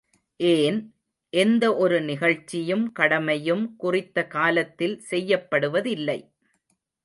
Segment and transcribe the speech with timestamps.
[0.39, 0.77] ஏன்,
[1.33, 6.19] எந்த ஒரு நிகழ்ச்சியும் கடமையும் குறித்த காலத்தில் செய்யப்படுவதில்லை!